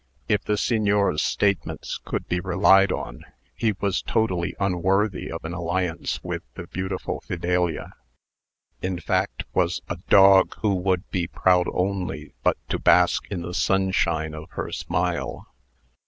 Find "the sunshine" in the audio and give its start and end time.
13.43-14.33